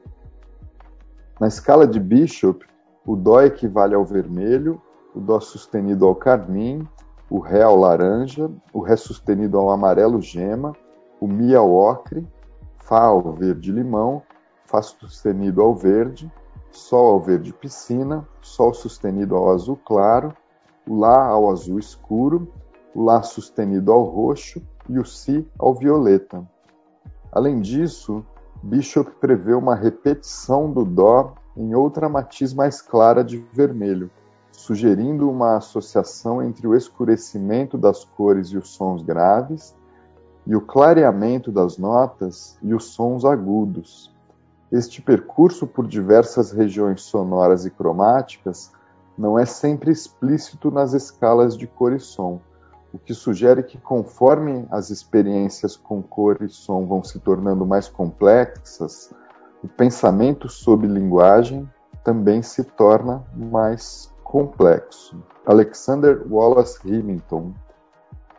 na 1.39 1.49
escala 1.49 1.87
de 1.87 2.01
Bishop, 2.01 2.65
o 3.05 3.15
Dó 3.15 3.43
equivale 3.43 3.95
ao 3.95 4.07
vermelho, 4.07 4.81
o 5.17 5.21
Dó 5.21 5.41
sustenido 5.41 6.07
ao 6.07 6.15
carmim, 6.15 6.87
o 7.31 7.39
Ré 7.39 7.63
ao 7.63 7.75
laranja, 7.75 8.51
o 8.71 8.81
Ré 8.81 8.97
sustenido 8.97 9.59
ao 9.59 9.71
amarelo 9.71 10.21
gema, 10.21 10.77
o 11.19 11.27
Mi 11.27 11.55
ao 11.55 11.73
ocre, 11.73 12.27
Fá 12.79 13.05
ao 13.05 13.33
verde 13.33 13.73
limão, 13.73 14.23
Fá 14.67 14.83
sustenido 14.83 15.63
ao 15.63 15.75
verde, 15.75 16.31
Sol 16.71 17.15
ao 17.15 17.21
verde 17.21 17.51
piscina, 17.51 18.29
Sol 18.43 18.75
sustenido 18.75 19.35
ao 19.35 19.51
azul 19.51 19.79
claro, 19.87 20.35
o 20.87 20.95
Lá 20.95 21.27
ao 21.27 21.51
azul 21.51 21.79
escuro, 21.79 22.53
o 22.95 23.03
Lá 23.03 23.23
sustenido 23.23 23.91
ao 23.91 24.03
roxo 24.03 24.61
e 24.87 24.99
o 24.99 25.05
Si 25.05 25.49
ao 25.59 25.75
violeta. 25.75 26.47
Além 27.33 27.63
disso, 27.63 28.23
Bishop 28.63 29.11
prevê 29.19 29.55
uma 29.55 29.75
repetição 29.75 30.71
do 30.71 30.85
Dó 30.85 31.35
em 31.57 31.75
outra 31.75 32.07
matiz 32.07 32.53
mais 32.53 32.83
clara 32.83 33.25
de 33.25 33.39
vermelho, 33.53 34.11
sugerindo 34.57 35.31
uma 35.31 35.57
associação 35.57 36.43
entre 36.43 36.67
o 36.67 36.75
escurecimento 36.75 37.77
das 37.77 38.05
cores 38.05 38.49
e 38.49 38.57
os 38.57 38.71
sons 38.71 39.03
graves 39.03 39.75
e 40.47 40.57
o 40.57 40.61
clareamento 40.61 41.53
das 41.53 41.77
notas 41.77 42.59
e 42.63 42.75
os 42.75 42.85
sons 42.85 43.25
agudos. 43.25 44.15
Este 44.73 45.01
percurso 45.03 45.67
por 45.67 45.87
diversas 45.87 46.51
regiões 46.53 47.03
sonoras 47.03 47.67
e 47.67 47.71
cromáticas 47.71 48.73
não 49.17 49.39
é 49.39 49.45
sempre 49.45 49.91
explícito 49.91 50.71
nas 50.71 50.93
escalas 50.93 51.57
de 51.57 51.67
cor 51.67 51.93
e 51.93 52.01
som 52.01 52.41
o 52.97 52.99
que 52.99 53.13
sugere 53.13 53.63
que 53.63 53.79
conforme 53.79 54.67
as 54.71 54.89
experiências 54.89 55.77
com 55.77 56.03
cor 56.03 56.39
e 56.41 56.49
som 56.49 56.87
vão 56.87 57.05
se 57.05 57.19
tornando 57.21 57.67
mais 57.67 57.89
complexas, 57.89 59.13
o 59.63 59.69
pensamento 59.69 60.49
sobre 60.49 60.87
linguagem 60.87 61.71
também 62.03 62.41
se 62.41 62.65
torna 62.65 63.23
mais 63.35 64.11
complexo. 64.27 65.23
Alexander 65.47 66.23
Wallace 66.29 66.79
Remington. 66.85 67.55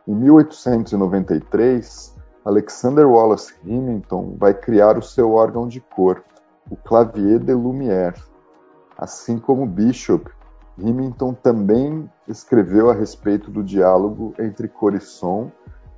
Em 0.07 0.13
1893, 0.13 2.15
Alexander 2.43 3.07
Wallace 3.07 3.55
Remington 3.63 4.35
vai 4.37 4.53
criar 4.53 4.97
o 4.97 5.01
seu 5.01 5.31
órgão 5.31 5.67
de 5.67 5.79
cor, 5.79 6.23
o 6.69 6.75
Clavier 6.75 7.39
de 7.39 7.53
Lumière, 7.53 8.21
assim 8.97 9.39
como 9.39 9.65
Bishop 9.65 10.29
Remington 10.77 11.33
também 11.33 12.09
escreveu 12.27 12.89
a 12.89 12.93
respeito 12.93 13.49
do 13.49 13.63
diálogo 13.63 14.33
entre 14.37 14.67
cor 14.67 14.93
e 14.93 14.99
som, 14.99 15.51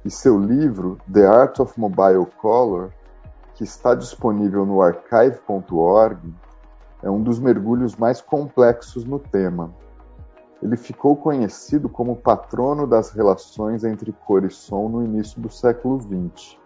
e 0.05 0.09
seu 0.09 0.39
livro 0.39 0.97
The 1.11 1.25
Art 1.25 1.59
of 1.59 1.79
Mobile 1.79 2.27
Color, 2.39 2.91
que 3.55 3.63
está 3.63 3.93
disponível 3.93 4.65
no 4.65 4.81
archive.org, 4.81 6.33
é 7.01 7.09
um 7.09 7.21
dos 7.21 7.39
mergulhos 7.39 7.95
mais 7.95 8.21
complexos 8.21 9.05
no 9.05 9.19
tema. 9.19 9.73
Ele 10.61 10.75
ficou 10.75 11.15
conhecido 11.15 11.87
como 11.87 12.15
patrono 12.15 12.85
das 12.85 13.11
relações 13.11 13.83
entre 13.83 14.11
cor 14.11 14.43
e 14.43 14.49
som 14.49 14.89
no 14.89 15.03
início 15.03 15.39
do 15.39 15.49
século 15.49 15.99
XX. 16.01 16.57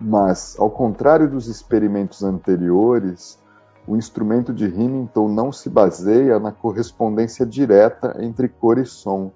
Mas, 0.00 0.56
ao 0.58 0.70
contrário 0.70 1.28
dos 1.28 1.48
experimentos 1.48 2.22
anteriores, 2.22 3.38
o 3.86 3.96
instrumento 3.96 4.52
de 4.54 4.68
Remington 4.68 5.28
não 5.28 5.50
se 5.50 5.68
baseia 5.68 6.38
na 6.38 6.52
correspondência 6.52 7.44
direta 7.44 8.16
entre 8.20 8.48
cor 8.48 8.78
e 8.78 8.86
som, 8.86 9.32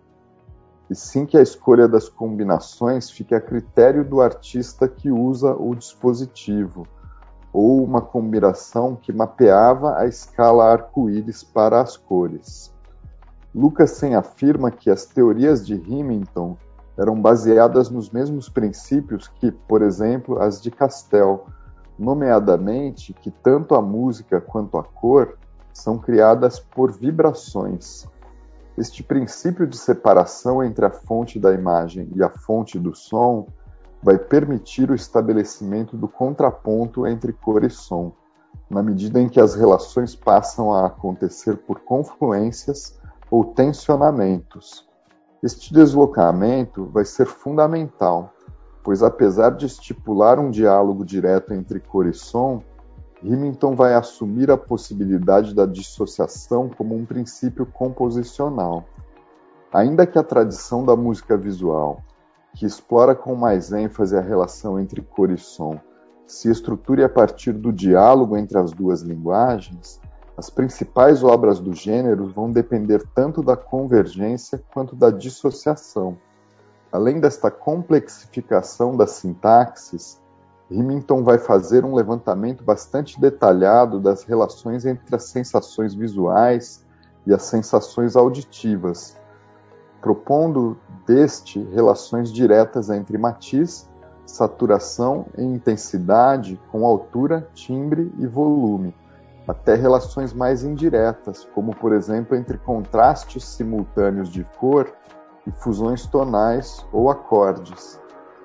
e 0.89 0.95
sim 0.95 1.27
que 1.27 1.37
a 1.37 1.43
escolha 1.43 1.89
das 1.89 2.09
combinações 2.09 3.11
fique 3.11 3.35
a 3.35 3.41
critério 3.41 4.05
do 4.05 4.21
artista 4.21 4.87
que 4.87 5.11
usa 5.11 5.55
o 5.55 5.75
dispositivo, 5.75 6.87
ou 7.55 7.85
uma 7.85 8.01
combinação 8.01 8.97
que 8.97 9.13
mapeava 9.13 9.97
a 9.97 10.07
escala 10.07 10.73
arco-íris 10.73 11.45
para 11.45 11.81
as 11.81 11.97
cores. 11.97 12.75
Lucassen 13.55 14.17
afirma 14.17 14.73
que 14.73 14.91
as 14.91 15.07
teorias 15.07 15.65
de 15.65 15.77
Remington 15.77 16.57
eram 16.99 17.15
baseadas 17.21 17.89
nos 17.89 18.11
mesmos 18.11 18.49
princípios 18.49 19.29
que, 19.29 19.53
por 19.53 19.83
exemplo, 19.83 20.43
as 20.43 20.61
de 20.61 20.73
Castell, 20.73 21.47
nomeadamente 21.97 23.13
que 23.13 23.31
tanto 23.31 23.77
a 23.77 23.81
música 23.81 24.41
quanto 24.41 24.77
a 24.77 24.83
cor 24.83 25.39
são 25.73 25.97
criadas 25.97 26.59
por 26.59 26.91
vibrações. 26.91 28.05
Este 28.77 29.01
princípio 29.05 29.65
de 29.65 29.79
separação 29.79 30.61
entre 30.61 30.85
a 30.85 30.91
fonte 30.91 31.39
da 31.39 31.55
imagem 31.55 32.11
e 32.17 32.23
a 32.25 32.29
fonte 32.29 32.81
do 32.81 32.93
som 32.97 33.47
vai 34.05 34.19
permitir 34.19 34.91
o 34.91 34.95
estabelecimento 34.95 35.97
do 35.97 36.07
contraponto 36.07 37.07
entre 37.07 37.33
cor 37.33 37.65
e 37.65 37.71
som, 37.71 38.13
na 38.69 38.83
medida 38.83 39.21
em 39.21 39.29
que 39.29 39.41
as 39.41 39.55
relações 39.55 40.15
passam 40.15 40.73
a 40.73 40.87
acontecer 40.87 41.57
por 41.57 41.81
confluências 41.81 43.01
ou 43.31 43.45
tensionamentos. 43.45 44.87
Este 45.43 45.73
deslocamento 45.73 46.85
vai 46.87 47.05
ser 47.05 47.27
fundamental 47.27 48.35
pois 48.85 49.03
apesar 49.03 49.57
de 49.57 49.65
estipular 49.65 50.39
um 50.39 50.51
diálogo 50.51 51.05
direto 51.07 51.55
entre 51.55 51.81
cor 51.81 52.07
e 52.07 52.13
som, 52.13 52.63
Remington 53.23 53.75
vai 53.75 53.95
assumir 53.95 54.51
a 54.51 54.59
possibilidade 54.59 55.55
da 55.55 55.65
dissociação 55.65 56.69
como 56.69 56.95
um 56.95 57.07
princípio 57.07 57.65
composicional. 57.65 58.85
Ainda 59.73 60.07
que 60.07 60.19
a 60.19 60.23
tradição 60.23 60.85
da 60.85 60.95
música 60.95 61.35
visual, 61.35 62.03
que 62.55 62.65
explora 62.65 63.15
com 63.15 63.35
mais 63.35 63.73
ênfase 63.73 64.17
a 64.17 64.21
relação 64.21 64.79
entre 64.79 65.03
cor 65.03 65.31
e 65.31 65.37
som, 65.37 65.79
se 66.27 66.51
estruture 66.51 67.03
a 67.03 67.09
partir 67.09 67.53
do 67.53 67.73
diálogo 67.73 68.37
entre 68.37 68.57
as 68.57 68.73
duas 68.73 69.03
linguagens, 69.03 70.01
as 70.37 70.51
principais 70.51 71.23
obras 71.23 71.61
do 71.61 71.73
gênero 71.75 72.27
vão 72.27 72.51
depender 72.51 73.05
tanto 73.15 73.43
da 73.43 73.57
convergência 73.57 74.63
quanto 74.73 74.97
da 74.97 75.11
dissociação. 75.11 76.17
Além 76.91 77.21
desta 77.21 77.51
complexificação 77.51 78.97
das 78.97 79.13
sintaxes, 79.13 80.21
Remington 80.71 81.23
vai 81.23 81.39
fazer 81.39 81.85
um 81.85 81.95
levantamento 81.95 82.65
bastante 82.65 83.21
detalhado 83.21 84.01
das 84.01 84.25
relações 84.25 84.87
entre 84.87 85.15
as 85.15 85.25
sensações 85.25 85.95
visuais 85.95 86.85
e 87.27 87.33
as 87.33 87.43
sensações 87.43 88.17
auditivas, 88.17 89.17
propondo 90.05 90.77
deste 91.07 91.59
relações 91.73 92.31
diretas 92.31 92.91
entre 92.91 93.17
matiz, 93.17 93.89
saturação 94.27 95.25
e 95.39 95.43
intensidade 95.43 96.61
com 96.71 96.85
altura, 96.85 97.49
timbre 97.55 98.13
e 98.19 98.27
volume 98.27 98.95
até 99.47 99.75
relações 99.75 100.33
mais 100.33 100.65
indiretas, 100.65 101.47
como 101.55 101.75
por 101.75 101.93
exemplo 101.93 102.37
entre 102.37 102.59
contrastes 102.59 103.45
simultâneos 103.45 104.29
de 104.29 104.45
cor 104.59 104.93
e 105.47 105.51
fusões 105.51 106.07
tonais 106.07 106.85
ou 106.93 107.11
acordes. 107.11 108.01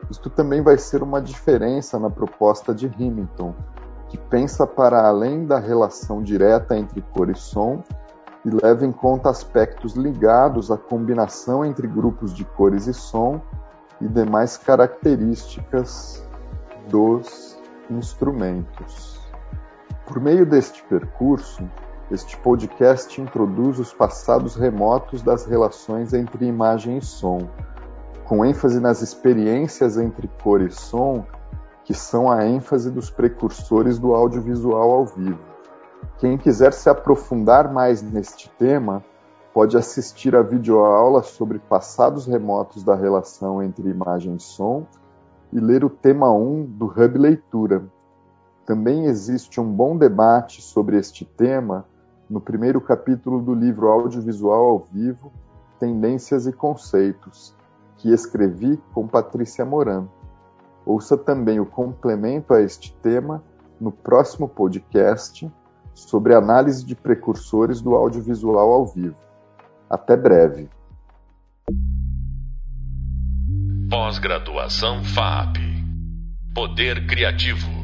Isto 0.10 0.30
também 0.30 0.62
vai 0.62 0.78
ser 0.78 1.02
uma 1.02 1.22
diferença 1.22 1.98
na 2.00 2.10
proposta 2.10 2.74
de 2.74 2.88
Hamilton, 2.88 3.54
que 4.10 4.18
pensa 4.18 4.66
para 4.66 5.08
além 5.08 5.46
da 5.46 5.60
relação 5.60 6.22
direta 6.22 6.78
entre 6.78 7.02
cor 7.02 7.30
e 7.30 7.36
som 7.36 7.84
e 8.46 8.50
leva 8.50 8.86
em 8.86 8.92
conta 8.92 9.30
aspectos 9.30 9.94
ligados 9.94 10.72
à 10.72 10.78
combinação 10.78 11.66
entre 11.66 11.88
grupos 11.88 12.34
de 12.34 12.46
cores 12.46 12.88
e 12.88 12.94
som 12.94 13.42
e 14.00 14.08
demais 14.08 14.58
características 14.58 16.24
dos 16.90 17.58
instrumentos. 17.90 19.20
Por 20.06 20.20
meio 20.20 20.46
deste 20.46 20.82
percurso, 20.84 21.64
este 22.10 22.36
podcast 22.38 23.22
introduz 23.22 23.78
os 23.78 23.94
passados 23.94 24.56
remotos 24.56 25.22
das 25.22 25.46
relações 25.46 26.14
entre 26.14 26.46
imagem 26.46 26.98
e 26.98 27.02
som, 27.02 27.48
com 28.26 28.44
ênfase 28.46 28.80
nas 28.80 29.02
experiências 29.02 29.98
entre 29.98 30.28
cor 30.42 30.62
e 30.62 30.72
som, 30.72 31.26
que 31.84 31.94
são 31.94 32.32
a 32.32 32.46
ênfase 32.46 32.90
dos 32.90 33.10
precursores 33.10 34.00
do 34.00 34.14
audiovisual 34.14 34.92
ao 34.92 35.06
vivo. 35.06 35.49
Quem 36.18 36.38
quiser 36.38 36.74
se 36.74 36.90
aprofundar 36.90 37.72
mais 37.72 38.02
neste 38.02 38.50
tema, 38.52 39.04
pode 39.54 39.78
assistir 39.78 40.36
a 40.36 40.42
videoaula 40.42 41.24
sobre 41.24 41.60
passados 41.60 42.26
remotos 42.26 42.84
da 42.84 42.96
relação 42.96 43.64
entre 43.64 43.90
imagem 43.90 44.36
e 44.36 44.40
som 44.40 44.86
e 45.52 45.60
ler 45.60 45.84
o 45.84 45.90
tema 45.90 46.32
1 46.32 46.66
do 46.66 46.86
Hub 46.86 47.18
Leitura, 47.18 47.84
também 48.70 49.06
existe 49.06 49.60
um 49.60 49.68
bom 49.68 49.98
debate 49.98 50.62
sobre 50.62 50.96
este 50.96 51.26
tema 51.26 51.86
no 52.30 52.40
primeiro 52.40 52.80
capítulo 52.80 53.42
do 53.42 53.52
livro 53.52 53.88
Audiovisual 53.88 54.64
ao 54.64 54.80
Vivo, 54.80 55.32
Tendências 55.80 56.46
e 56.46 56.54
Conceitos, 56.54 57.56
que 57.98 58.14
escrevi 58.14 58.78
com 58.94 59.08
Patrícia 59.08 59.66
Moran. 59.66 60.08
Ouça 60.86 61.18
também 61.18 61.60
o 61.60 61.66
complemento 61.66 62.54
a 62.54 62.62
este 62.62 62.96
tema 63.02 63.44
no 63.82 63.92
próximo 63.92 64.48
podcast 64.48 65.52
sobre 65.94 66.34
análise 66.34 66.86
de 66.86 66.96
precursores 66.96 67.82
do 67.82 67.96
audiovisual 67.96 68.72
ao 68.72 68.86
vivo. 68.86 69.18
Até 69.90 70.16
breve. 70.16 70.70
Pós-graduação 73.90 75.04
FAP 75.04 75.58
Poder 76.54 77.08
Criativo 77.08 77.79